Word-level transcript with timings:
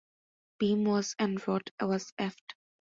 Beam 0.57 0.85
was 0.85 1.15
and 1.19 1.37
draught 1.37 1.69
was 1.79 2.11
aft. 2.17 2.55